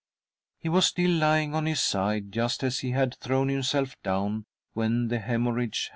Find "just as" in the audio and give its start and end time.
2.31-2.79